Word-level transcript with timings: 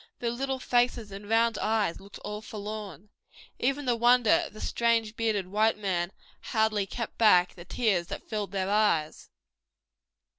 Their 0.17 0.31
little 0.31 0.57
faces 0.57 1.11
and 1.11 1.29
round 1.29 1.59
eyes 1.59 1.99
looked 1.99 2.17
all 2.25 2.41
forlorn. 2.41 3.11
Even 3.59 3.85
the 3.85 3.95
wonder 3.95 4.45
of 4.47 4.53
the 4.53 4.59
strange 4.59 5.15
bearded 5.15 5.45
white 5.49 5.77
man 5.77 6.11
hardly 6.41 6.87
kept 6.87 7.19
back 7.19 7.53
the 7.53 7.65
tears 7.65 8.07
that 8.07 8.27
filled 8.27 8.51
their 8.51 8.67
eyes. 8.71 9.29